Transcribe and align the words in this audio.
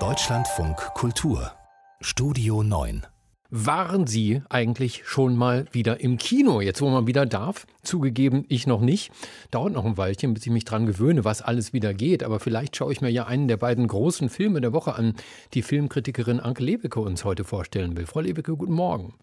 Deutschlandfunk 0.00 0.76
Kultur 0.94 1.52
Studio 2.00 2.64
9 2.64 3.06
waren 3.50 4.08
Sie 4.08 4.42
eigentlich 4.48 5.02
schon 5.04 5.36
mal 5.36 5.66
wieder 5.70 6.00
im 6.00 6.18
Kino? 6.18 6.60
Jetzt, 6.60 6.82
wo 6.82 6.90
man 6.90 7.06
wieder 7.06 7.24
darf? 7.24 7.68
Zugegeben, 7.82 8.46
ich 8.48 8.66
noch 8.66 8.80
nicht. 8.80 9.12
Dauert 9.52 9.74
noch 9.74 9.84
ein 9.84 9.96
Weilchen, 9.96 10.34
bis 10.34 10.44
ich 10.44 10.50
mich 10.50 10.64
dran 10.64 10.86
gewöhne, 10.86 11.24
was 11.24 11.40
alles 11.40 11.72
wieder 11.72 11.94
geht. 11.94 12.24
Aber 12.24 12.40
vielleicht 12.40 12.76
schaue 12.76 12.92
ich 12.92 13.00
mir 13.00 13.10
ja 13.10 13.26
einen 13.26 13.46
der 13.46 13.58
beiden 13.58 13.86
großen 13.86 14.28
Filme 14.28 14.60
der 14.60 14.72
Woche 14.72 14.96
an, 14.96 15.14
die 15.52 15.62
Filmkritikerin 15.62 16.40
Anke 16.40 16.64
Lebeke 16.64 16.98
uns 16.98 17.24
heute 17.24 17.44
vorstellen 17.44 17.96
will. 17.96 18.06
Frau 18.06 18.20
Lebeke, 18.20 18.56
guten 18.56 18.72
Morgen. 18.72 19.14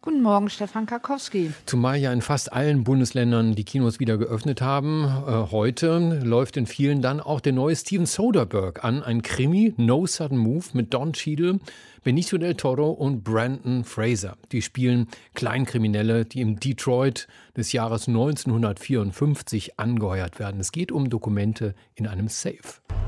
Guten 0.00 0.22
Morgen, 0.22 0.48
Stefan 0.48 0.86
Karkowski. 0.86 1.52
Zumal 1.66 1.96
ja 1.96 2.12
in 2.12 2.22
fast 2.22 2.52
allen 2.52 2.84
Bundesländern 2.84 3.56
die 3.56 3.64
Kinos 3.64 3.98
wieder 3.98 4.16
geöffnet 4.16 4.62
haben. 4.62 5.04
Äh, 5.04 5.50
heute 5.50 6.20
läuft 6.22 6.56
in 6.56 6.66
vielen 6.66 7.02
dann 7.02 7.18
auch 7.18 7.40
der 7.40 7.52
neue 7.52 7.74
Steven 7.74 8.06
Soderbergh 8.06 8.80
an, 8.80 9.02
ein 9.02 9.22
Krimi, 9.22 9.74
No 9.76 10.06
Sudden 10.06 10.38
Move 10.38 10.66
mit 10.72 10.94
Don 10.94 11.14
Cheadle, 11.14 11.58
Benicio 12.02 12.38
del 12.38 12.54
Toro 12.54 12.90
und 12.90 13.24
Brandon 13.24 13.84
Fraser. 13.84 14.36
Die 14.52 14.62
spielen 14.62 15.08
Kleinkriminelle, 15.34 16.24
die 16.24 16.40
im 16.40 16.60
Detroit 16.60 17.26
des 17.56 17.72
Jahres 17.72 18.08
1954 18.08 19.78
angeheuert 19.78 20.38
werden. 20.38 20.60
Es 20.60 20.72
geht 20.72 20.92
um 20.92 21.10
Dokumente 21.10 21.74
in 21.94 22.06
einem 22.06 22.28
Safe. 22.28 22.58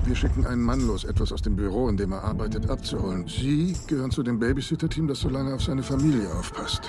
Wir 0.04 0.16
schicken 0.16 0.46
einen 0.46 0.62
Mann 0.62 0.86
los, 0.86 1.04
etwas 1.04 1.32
aus 1.32 1.42
dem 1.42 1.56
Büro, 1.56 1.88
in 1.88 1.96
dem 1.96 2.12
er 2.12 2.24
arbeitet, 2.24 2.68
abzuholen. 2.68 3.26
Sie 3.28 3.76
gehören 3.86 4.10
zu 4.10 4.22
dem 4.22 4.38
Babysitter-Team, 4.38 5.06
das 5.09 5.20
so 5.20 5.28
lange 5.28 5.54
auf 5.54 5.62
seine 5.62 5.82
Familie 5.82 6.28
aufpasst. 6.34 6.82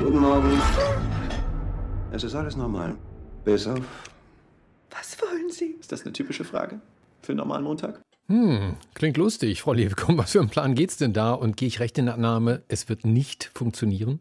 Guten 0.00 0.18
Morgen. 0.18 0.60
Es 2.12 2.24
ist 2.24 2.34
alles 2.34 2.56
normal. 2.56 2.96
Bis 3.44 3.66
auf. 3.66 3.80
Was 4.90 5.16
wollen 5.22 5.50
Sie? 5.50 5.76
Ist 5.78 5.92
das 5.92 6.02
eine 6.02 6.12
typische 6.12 6.44
Frage 6.44 6.80
für 7.22 7.32
einen 7.32 7.38
normalen 7.38 7.64
Montag? 7.64 8.00
Hm, 8.30 8.76
klingt 8.94 9.16
lustig, 9.16 9.62
Frau 9.62 9.72
Lebekomm. 9.72 10.16
Was 10.16 10.30
für 10.30 10.38
einen 10.38 10.50
Plan 10.50 10.76
geht's 10.76 10.96
denn 10.96 11.12
da? 11.12 11.32
Und 11.32 11.56
gehe 11.56 11.66
ich 11.66 11.80
recht 11.80 11.98
in 11.98 12.06
der 12.06 12.14
Annahme, 12.14 12.62
es 12.68 12.88
wird 12.88 13.04
nicht 13.04 13.50
funktionieren? 13.54 14.20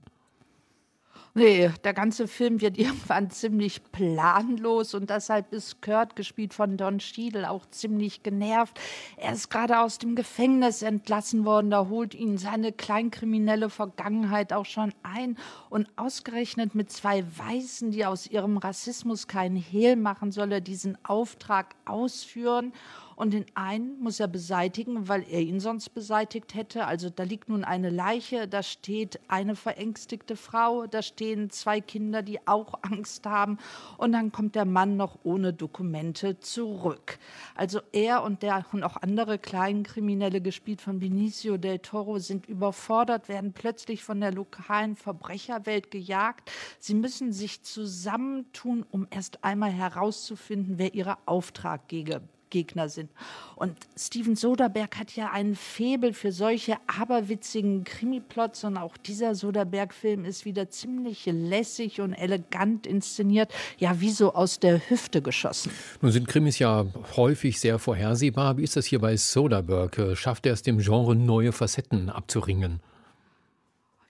Nee, 1.35 1.69
der 1.83 1.93
ganze 1.93 2.27
Film 2.27 2.59
wird 2.59 2.77
irgendwann 2.79 3.29
ziemlich 3.29 3.83
planlos 3.91 4.95
und 4.95 5.11
deshalb 5.11 5.53
ist 5.53 5.83
Kurt, 5.83 6.15
gespielt 6.15 6.55
von 6.55 6.75
Don 6.75 6.99
Schiedel, 6.99 7.45
auch 7.45 7.67
ziemlich 7.67 8.23
genervt. 8.23 8.79
Er 9.15 9.33
ist 9.33 9.51
gerade 9.51 9.79
aus 9.79 9.99
dem 9.99 10.15
Gefängnis 10.15 10.81
entlassen 10.81 11.45
worden, 11.45 11.69
da 11.69 11.87
holt 11.87 12.15
ihn 12.15 12.39
seine 12.39 12.71
kleinkriminelle 12.71 13.69
Vergangenheit 13.69 14.53
auch 14.53 14.65
schon 14.65 14.91
ein 15.03 15.37
und 15.69 15.87
ausgerechnet 15.97 16.73
mit 16.73 16.91
zwei 16.91 17.23
Weißen, 17.37 17.91
die 17.91 18.07
aus 18.07 18.25
ihrem 18.25 18.57
Rassismus 18.57 19.27
keinen 19.27 19.55
Hehl 19.55 19.97
machen, 19.97 20.31
soll 20.31 20.51
er 20.51 20.61
diesen 20.61 20.97
Auftrag 21.05 21.75
ausführen 21.85 22.73
und 23.19 23.31
den 23.31 23.45
einen 23.53 23.99
muss 23.99 24.21
er 24.21 24.29
beseitigen, 24.29 25.09
weil 25.09 25.25
er 25.29 25.41
ihn 25.41 25.59
sonst 25.59 25.89
beseitigt 25.89 26.55
hätte. 26.55 26.85
Also 26.85 27.09
da 27.09 27.23
liegt 27.23 27.49
nun 27.49 27.65
eine 27.65 27.89
Leiche, 27.89 28.47
da 28.47 28.63
steht 28.63 29.19
eine 29.27 29.57
verängstigte 29.57 30.37
Frau, 30.37 30.87
da 30.87 31.01
stehen 31.01 31.49
zwei 31.49 31.81
Kinder, 31.81 32.21
die 32.21 32.47
auch 32.47 32.75
Angst 32.81 33.25
haben. 33.25 33.57
Und 33.97 34.13
dann 34.13 34.31
kommt 34.31 34.55
der 34.55 34.63
Mann 34.63 34.95
noch 34.95 35.19
ohne 35.23 35.51
Dokumente 35.51 36.39
zurück. 36.39 37.19
Also 37.55 37.81
er 37.91 38.23
und 38.23 38.41
der 38.41 38.65
und 38.71 38.83
auch 38.83 38.95
andere 38.95 39.37
Kleinkriminelle, 39.37 40.39
gespielt 40.39 40.79
von 40.79 40.99
Benicio 40.99 41.57
del 41.57 41.79
Toro, 41.79 42.19
sind 42.19 42.47
überfordert, 42.47 43.27
werden 43.27 43.51
plötzlich 43.51 44.01
von 44.01 44.21
der 44.21 44.31
lokalen 44.31 44.95
Verbrecherwelt 44.95 45.91
gejagt. 45.91 46.49
Sie 46.79 46.93
müssen 46.93 47.33
sich 47.33 47.63
zusammentun, 47.63 48.85
um 48.89 49.07
erst 49.09 49.43
einmal 49.43 49.71
herauszufinden, 49.71 50.77
wer 50.77 50.93
ihre 50.93 51.17
Auftraggeber 51.25 52.21
Gegner 52.49 52.89
sind. 52.89 53.09
Und 53.55 53.75
Steven 53.97 54.35
Soderbergh 54.35 54.97
hat 54.97 55.15
ja 55.15 55.31
einen 55.31 55.55
Febel 55.55 56.13
für 56.13 56.31
solche 56.31 56.77
aberwitzigen 56.87 57.83
Krimiplots 57.83 58.63
und 58.63 58.77
auch 58.77 58.97
dieser 58.97 59.35
Soderbergh-Film 59.35 60.25
ist 60.25 60.45
wieder 60.45 60.69
ziemlich 60.69 61.25
lässig 61.25 62.01
und 62.01 62.13
elegant 62.13 62.87
inszeniert, 62.87 63.51
ja 63.77 63.99
wie 64.01 64.11
so 64.11 64.33
aus 64.33 64.59
der 64.59 64.89
Hüfte 64.89 65.21
geschossen. 65.21 65.71
Nun 66.01 66.11
sind 66.11 66.27
Krimis 66.27 66.59
ja 66.59 66.85
häufig 67.15 67.59
sehr 67.59 67.79
vorhersehbar. 67.79 68.57
Wie 68.57 68.63
ist 68.63 68.75
das 68.75 68.85
hier 68.85 68.99
bei 68.99 69.17
Soderbergh? 69.17 70.15
Schafft 70.15 70.45
er 70.45 70.53
es 70.53 70.61
dem 70.61 70.79
Genre 70.79 71.15
neue 71.15 71.51
Facetten 71.51 72.09
abzuringen? 72.09 72.79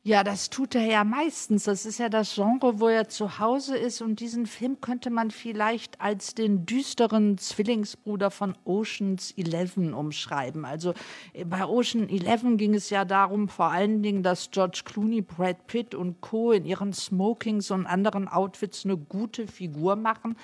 Ja, 0.10 0.24
das 0.24 0.50
tut 0.50 0.74
er 0.74 0.86
ja 0.86 1.04
meistens. 1.04 1.66
Das 1.66 1.86
ist 1.86 2.00
ja 2.00 2.10
das 2.10 2.34
Genre, 2.34 2.80
wo 2.80 2.88
er 2.88 3.10
zu 3.10 3.38
Hause 3.38 3.78
ist. 3.78 4.02
Und 4.02 4.20
diesen 4.22 4.48
Film 4.48 4.82
könnte 4.82 5.12
man 5.12 5.30
vielleicht 5.30 6.02
als 6.02 6.34
den 6.34 6.66
düsteren 6.66 7.38
Zwillingsbruder 7.38 8.32
von 8.32 8.58
Oceans 8.66 9.36
11 9.38 9.78
umschreiben. 9.94 10.66
Also 10.66 10.96
äh, 11.34 11.46
bei 11.46 11.64
Ocean 11.64 12.10
11 12.10 12.58
ging 12.58 12.74
es 12.74 12.90
ja 12.90 13.06
darum, 13.06 13.50
vor 13.50 13.68
allen 13.68 14.02
Dingen, 14.02 14.24
dass 14.24 14.50
George 14.50 14.82
Clooney, 14.84 15.22
Brad 15.22 15.68
Pitt 15.68 15.94
und 15.94 16.22
Co. 16.22 16.54
in 16.54 16.66
ihren 16.66 16.92
Smokings 16.92 17.70
und 17.70 17.86
anderen 17.86 18.28
Outfits 18.28 18.86
eine 18.86 18.98
gute 18.98 19.46
Figur 19.46 19.96
machen. 19.96 20.36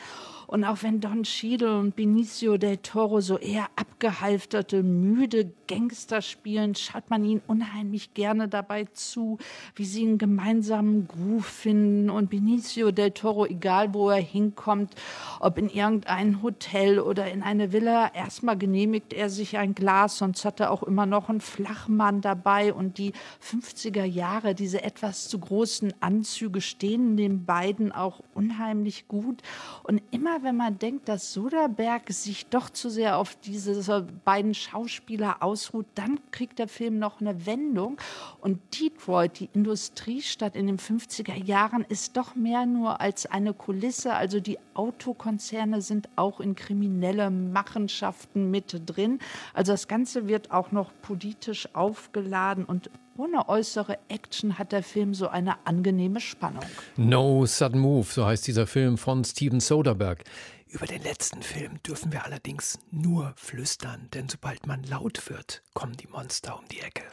Und 0.47 0.63
auch 0.63 0.83
wenn 0.83 1.00
Don 1.01 1.23
Cheadle 1.23 1.79
und 1.79 1.95
Benicio 1.95 2.57
del 2.57 2.78
Toro 2.78 3.22
so 3.22 3.38
eher 3.38 3.67
abgehalfterte, 3.75 4.83
müde 4.83 5.51
Gangster 5.67 6.22
spielen, 6.22 6.75
schaut 6.75 7.09
man 7.09 7.23
ihnen 7.25 7.41
unheimlich 7.47 8.13
gerne 8.13 8.47
dabei 8.47 8.85
zu, 8.94 9.38
wie 9.75 9.85
sie 9.85 10.03
einen 10.03 10.17
gemeinsamen 10.17 11.07
Groove 11.07 11.45
finden. 11.45 12.09
Und 12.09 12.29
Benicio 12.29 12.91
del 12.91 13.11
Toro, 13.11 13.45
egal 13.45 13.94
wo 13.94 14.09
er 14.09 14.22
hinkommt, 14.22 14.94
ob 15.39 15.57
in 15.57 15.69
irgendein 15.69 16.41
Hotel 16.44 17.00
oder 17.00 17.31
in 17.31 17.41
eine 17.41 17.72
Villa, 17.72 18.12
erstmal 18.13 18.57
genehmigt 18.57 19.13
er 19.13 19.29
sich 19.29 19.57
ein 19.57 19.75
Glas, 19.75 20.17
sonst 20.17 20.45
hat 20.45 20.59
er 20.59 20.72
auch 20.72 20.83
immer 20.83 21.06
noch 21.06 21.29
einen 21.29 21.41
Flachmann 21.41 22.22
dabei. 22.22 22.73
Und 22.73 22.97
die 22.97 23.13
50er 23.41 24.03
Jahre, 24.03 24.56
diese 24.56 24.83
etwas 24.83 25.27
zu 25.27 25.39
großen 25.39 25.94
Anzüge 26.00 26.62
stehen 26.62 27.17
den 27.17 27.45
beiden 27.45 27.91
auch 27.91 28.22
unheimlich 28.33 29.07
gut. 29.07 29.41
Und 29.83 30.01
immer 30.12 30.34
immer, 30.35 30.44
wenn 30.44 30.57
man 30.57 30.79
denkt, 30.79 31.07
dass 31.09 31.34
Soderbergh 31.34 32.12
sich 32.12 32.47
doch 32.47 32.69
zu 32.69 32.90
sehr 32.90 33.18
auf 33.18 33.35
diese 33.35 34.01
beiden 34.23 34.53
Schauspieler 34.53 35.41
ausruht, 35.41 35.85
dann 35.96 36.19
kriegt 36.31 36.59
der 36.59 36.68
Film 36.68 37.00
noch 37.00 37.22
eine 37.22 37.46
Wendung. 37.46 37.97
Und 38.41 38.59
Detroit, 38.79 39.40
die 39.40 39.50
Industriestadt 39.53 40.56
in 40.56 40.68
den 40.68 40.78
50er 40.78 41.35
Jahren, 41.35 41.85
ist 41.88 42.18
doch 42.18 42.35
mehr 42.35 42.66
nur 42.66 43.01
als 43.01 43.25
eine 43.25 43.53
Kulisse. 43.53 44.13
Also 44.13 44.40
die 44.40 44.57
Autokonzerne 44.74 45.81
sind 45.81 46.09
auch 46.16 46.40
in 46.40 46.56
kriminelle 46.56 47.29
Machenschaften 47.29 48.51
mit 48.51 48.81
drin. 48.85 49.19
Also 49.53 49.72
das 49.72 49.88
Ganze 49.88 50.28
wird 50.28 50.51
auch 50.51 50.72
noch 50.72 50.91
politisch 51.01 51.74
aufgeladen 51.74 52.66
und 52.66 52.90
ohne 53.18 53.50
äußere 53.50 53.98
Action 54.09 54.58
hat 54.58 54.72
der 54.72 54.84
Film 54.84 55.14
so 55.14 55.28
eine 55.28 55.66
angenehme 55.66 56.20
Spannung. 56.20 56.66
No 56.98 57.46
Sudden 57.46 57.80
Move, 57.80 58.08
so 58.09 58.26
heißt 58.26 58.48
dieser 58.48 58.68
Film 58.68 58.98
von 58.98 59.24
Steven 59.24 59.59
Soderbergh. 59.59 60.24
Über 60.68 60.86
den 60.86 61.03
letzten 61.03 61.42
Film 61.42 61.81
dürfen 61.84 62.12
wir 62.12 62.25
allerdings 62.25 62.80
nur 62.92 63.34
flüstern, 63.38 64.09
denn 64.14 64.28
sobald 64.28 64.68
man 64.68 64.84
laut 64.84 65.30
wird, 65.30 65.64
kommen 65.74 65.96
die 65.96 66.08
Monster 66.08 66.58
um 66.59 66.66
die 66.68 66.81
Ecke. 66.81 67.04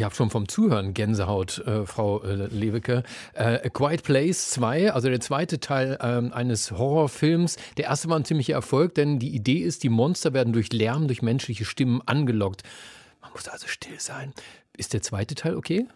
Ich 0.00 0.04
habe 0.04 0.14
schon 0.14 0.30
vom 0.30 0.48
Zuhören 0.48 0.94
Gänsehaut, 0.94 1.58
äh, 1.66 1.84
Frau 1.84 2.22
äh, 2.22 2.46
Lewicke. 2.46 3.02
Äh, 3.34 3.66
A 3.66 3.68
Quiet 3.68 4.02
Place 4.02 4.48
2, 4.48 4.94
also 4.94 5.10
der 5.10 5.20
zweite 5.20 5.60
Teil 5.60 5.98
ähm, 6.00 6.32
eines 6.32 6.70
Horrorfilms. 6.70 7.56
Der 7.76 7.84
erste 7.84 8.08
war 8.08 8.16
ein 8.16 8.24
ziemlicher 8.24 8.54
Erfolg, 8.54 8.94
denn 8.94 9.18
die 9.18 9.34
Idee 9.34 9.58
ist, 9.58 9.82
die 9.82 9.90
Monster 9.90 10.32
werden 10.32 10.54
durch 10.54 10.72
Lärm, 10.72 11.06
durch 11.06 11.20
menschliche 11.20 11.66
Stimmen 11.66 12.00
angelockt. 12.06 12.62
Man 13.20 13.30
muss 13.32 13.46
also 13.46 13.68
still 13.68 14.00
sein. 14.00 14.32
Ist 14.74 14.94
der 14.94 15.02
zweite 15.02 15.34
Teil 15.34 15.54
okay? 15.54 15.86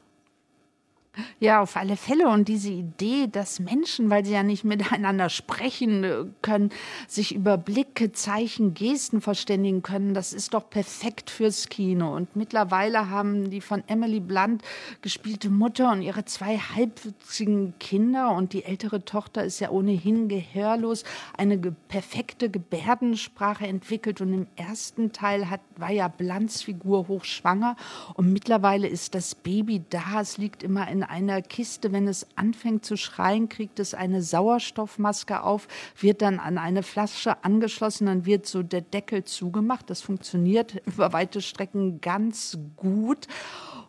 Ja, 1.39 1.61
auf 1.61 1.77
alle 1.77 1.97
Fälle. 1.97 2.29
Und 2.29 2.49
diese 2.49 2.71
Idee, 2.71 3.29
dass 3.31 3.61
Menschen, 3.61 4.11
weil 4.11 4.25
sie 4.25 4.33
ja 4.33 4.43
nicht 4.43 4.65
miteinander 4.65 5.29
sprechen 5.29 6.05
äh, 6.05 6.25
können, 6.43 6.71
sich 7.07 7.35
über 7.35 7.57
Blicke, 7.57 8.13
Zeichen, 8.13 8.75
Gesten 8.75 9.21
verständigen 9.21 9.83
können, 9.83 10.15
das 10.15 10.33
ist 10.33 10.55
doch 10.55 10.69
perfekt 10.69 11.31
fürs 11.31 11.69
Kino. 11.69 12.15
Und 12.15 12.35
mittlerweile 12.35 13.11
haben 13.11 13.51
die 13.51 13.61
von 13.61 13.85
Emily 13.87 14.21
Blunt 14.21 14.63
gespielte 15.03 15.51
Mutter 15.51 15.93
und 15.93 16.03
ihre 16.03 16.25
zwei 16.25 16.59
halbwüchsigen 16.59 17.75
Kinder 17.79 18.33
und 18.33 18.53
die 18.53 18.65
ältere 18.65 19.05
Tochter 19.05 19.45
ist 19.45 19.61
ja 19.61 19.71
ohnehin 19.71 20.29
gehörlos, 20.29 21.05
eine 21.37 21.59
perfekte 21.59 22.51
Gebärdensprache 22.51 23.67
entwickelt. 23.67 24.21
Und 24.21 24.33
im 24.33 24.47
ersten 24.57 25.13
Teil 25.13 25.49
hat, 25.49 25.61
war 25.77 25.93
ja 25.93 26.09
Blunts 26.09 26.63
Figur 26.63 27.07
hochschwanger 27.09 27.77
und 28.15 28.33
mittlerweile 28.33 28.89
ist 28.89 29.15
das 29.15 29.35
Baby 29.35 29.83
da. 29.91 30.21
Es 30.21 30.39
liegt 30.39 30.63
immer 30.63 30.89
in 30.89 31.04
einer 31.11 31.43
Kiste. 31.43 31.93
Wenn 31.93 32.09
es 32.09 32.27
anfängt 32.37 32.85
zu 32.85 32.97
schreien, 32.97 33.49
kriegt 33.49 33.79
es 33.79 33.95
eine 33.95 34.23
Sauerstoffmaske 34.23 35.43
auf, 35.43 35.69
wird 35.99 36.23
dann 36.23 36.39
an 36.39 36.59
eine 36.59 36.83
Flasche 36.83 37.45
angeschlossen, 37.45 38.07
dann 38.07 38.27
wird 38.27 38.47
so 38.47 38.63
der 38.63 38.81
Deckel 38.81 39.25
zugemacht. 39.25 39.91
Das 39.91 40.01
funktioniert 40.01 40.83
über 40.87 41.13
weite 41.13 41.41
Strecken 41.41 42.01
ganz 42.01 42.59
gut. 42.77 43.27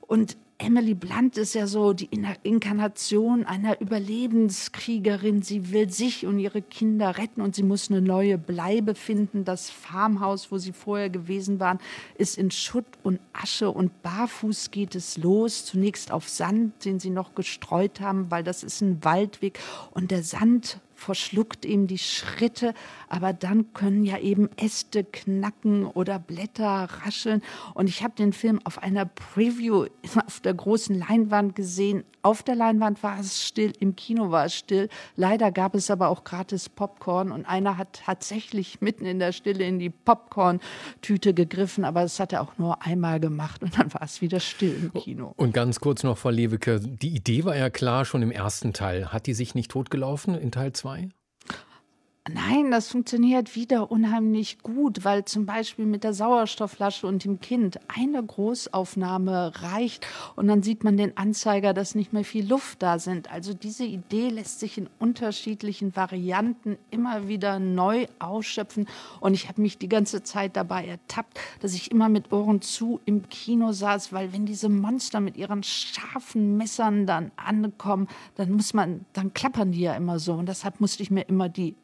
Und 0.01 0.37
Emily 0.57 0.93
Blunt 0.93 1.37
ist 1.37 1.53
ja 1.53 1.67
so 1.67 1.91
die 1.91 2.09
Inkarnation 2.43 3.45
einer 3.45 3.81
Überlebenskriegerin. 3.81 5.41
Sie 5.41 5.71
will 5.71 5.89
sich 5.89 6.25
und 6.25 6.39
ihre 6.39 6.61
Kinder 6.61 7.17
retten 7.17 7.41
und 7.41 7.55
sie 7.55 7.63
muss 7.63 7.91
eine 7.91 8.01
neue 8.01 8.37
Bleibe 8.37 8.95
finden. 8.95 9.43
Das 9.43 9.69
Farmhaus, 9.69 10.53
wo 10.53 10.57
sie 10.57 10.71
vorher 10.71 11.09
gewesen 11.09 11.59
waren, 11.59 11.79
ist 12.17 12.37
in 12.37 12.51
Schutt 12.51 12.85
und 13.03 13.19
Asche 13.33 13.69
und 13.69 14.01
barfuß 14.01 14.71
geht 14.71 14.95
es 14.95 15.17
los. 15.17 15.65
Zunächst 15.65 16.11
auf 16.11 16.29
Sand, 16.29 16.85
den 16.85 17.01
sie 17.01 17.09
noch 17.09 17.35
gestreut 17.35 17.99
haben, 17.99 18.31
weil 18.31 18.43
das 18.43 18.63
ist 18.63 18.79
ein 18.79 19.03
Waldweg 19.03 19.59
und 19.91 20.09
der 20.09 20.23
Sand 20.23 20.79
verschluckt 20.95 21.65
ihm 21.65 21.87
die 21.87 21.97
Schritte, 21.97 22.73
aber 23.09 23.33
dann 23.33 23.73
können 23.73 24.03
ja 24.03 24.17
eben 24.17 24.49
Äste 24.57 25.03
knacken 25.03 25.85
oder 25.85 26.19
Blätter 26.19 26.87
rascheln. 27.03 27.41
Und 27.73 27.87
ich 27.87 28.03
habe 28.03 28.15
den 28.15 28.33
Film 28.33 28.59
auf 28.63 28.81
einer 28.81 29.05
Preview 29.05 29.85
auf 30.25 30.39
der 30.39 30.53
großen 30.53 30.97
Leinwand 30.97 31.55
gesehen. 31.55 32.03
Auf 32.21 32.41
der 32.41 32.55
Leinwand 32.55 33.03
war 33.03 33.19
es 33.19 33.45
still, 33.45 33.73
im 33.79 33.95
Kino 33.95 34.31
war 34.31 34.45
es 34.45 34.55
still. 34.55 34.89
Leider 35.15 35.51
gab 35.51 35.75
es 35.75 35.91
aber 35.91 36.09
auch 36.09 36.23
gratis 36.23 36.69
Popcorn 36.69 37.31
und 37.31 37.45
einer 37.45 37.77
hat 37.77 38.01
tatsächlich 38.05 38.81
mitten 38.81 39.05
in 39.05 39.19
der 39.19 39.31
Stille 39.31 39.63
in 39.63 39.77
die 39.77 39.91
Popcorn-Tüte 39.91 41.35
gegriffen, 41.35 41.85
aber 41.85 42.01
das 42.01 42.19
hat 42.19 42.33
er 42.33 42.41
auch 42.41 42.57
nur 42.57 42.81
einmal 42.83 43.19
gemacht 43.19 43.61
und 43.61 43.77
dann 43.77 43.93
war 43.93 44.01
es 44.01 44.21
wieder 44.21 44.39
still 44.39 44.91
im 44.91 45.01
Kino. 45.01 45.33
Und 45.37 45.53
ganz 45.53 45.79
kurz 45.79 46.03
noch, 46.03 46.17
Frau 46.17 46.31
Lewicke, 46.31 46.79
die 46.79 47.09
Idee 47.09 47.45
war 47.45 47.55
ja 47.55 47.69
klar 47.69 48.05
schon 48.05 48.23
im 48.23 48.31
ersten 48.31 48.73
Teil. 48.73 49.13
Hat 49.13 49.27
die 49.27 49.35
sich 49.35 49.53
nicht 49.53 49.69
totgelaufen 49.69 50.33
in 50.33 50.51
Teil 50.51 50.73
2? 50.73 50.84
Zwei? 50.85 51.09
Nein, 52.33 52.71
das 52.71 52.89
funktioniert 52.89 53.55
wieder 53.55 53.91
unheimlich 53.91 54.57
gut, 54.63 55.05
weil 55.05 55.25
zum 55.25 55.45
Beispiel 55.45 55.85
mit 55.85 56.03
der 56.03 56.15
Sauerstoffflasche 56.15 57.05
und 57.05 57.23
dem 57.23 57.39
Kind 57.39 57.79
eine 57.87 58.23
Großaufnahme 58.23 59.51
reicht 59.61 60.07
und 60.35 60.47
dann 60.47 60.63
sieht 60.63 60.83
man 60.83 60.97
den 60.97 61.15
Anzeiger, 61.17 61.75
dass 61.75 61.93
nicht 61.93 62.13
mehr 62.13 62.23
viel 62.23 62.47
Luft 62.47 62.81
da 62.81 62.97
sind. 62.97 63.31
Also 63.31 63.53
diese 63.53 63.83
Idee 63.83 64.29
lässt 64.29 64.59
sich 64.59 64.79
in 64.79 64.89
unterschiedlichen 64.97 65.95
Varianten 65.95 66.79
immer 66.89 67.27
wieder 67.27 67.59
neu 67.59 68.07
ausschöpfen 68.17 68.87
und 69.19 69.35
ich 69.35 69.47
habe 69.47 69.61
mich 69.61 69.77
die 69.77 69.87
ganze 69.87 70.23
Zeit 70.23 70.55
dabei 70.55 70.87
ertappt, 70.87 71.39
dass 71.59 71.75
ich 71.75 71.91
immer 71.91 72.09
mit 72.09 72.33
Ohren 72.33 72.59
zu 72.59 72.99
im 73.05 73.29
Kino 73.29 73.71
saß, 73.71 74.13
weil 74.13 74.33
wenn 74.33 74.47
diese 74.47 74.67
Monster 74.67 75.19
mit 75.19 75.37
ihren 75.37 75.61
scharfen 75.61 76.57
Messern 76.57 77.05
dann 77.05 77.29
ankommen, 77.35 78.07
dann 78.33 78.51
muss 78.51 78.73
man, 78.73 79.05
dann 79.13 79.31
klappern 79.35 79.73
die 79.73 79.81
ja 79.81 79.93
immer 79.93 80.17
so 80.17 80.33
und 80.33 80.49
deshalb 80.49 80.81
musste 80.81 81.03
ich 81.03 81.11
mir 81.11 81.29
immer 81.29 81.49
die 81.49 81.75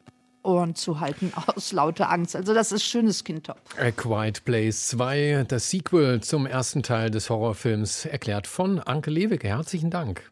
Ohren 0.42 0.74
zu 0.74 1.00
halten 1.00 1.32
aus 1.46 1.72
lauter 1.72 2.10
Angst. 2.10 2.34
Also 2.34 2.54
das 2.54 2.72
ist 2.72 2.84
schönes 2.84 3.24
Kindtop. 3.24 3.58
A 3.78 3.90
Quiet 3.90 4.44
Place 4.44 4.88
2, 4.88 5.44
das 5.46 5.70
Sequel 5.70 6.20
zum 6.20 6.46
ersten 6.46 6.82
Teil 6.82 7.10
des 7.10 7.30
Horrorfilms, 7.30 8.06
erklärt 8.06 8.46
von 8.46 8.80
Anke 8.80 9.10
Lewicke. 9.10 9.48
Herzlichen 9.48 9.90
Dank. 9.90 10.31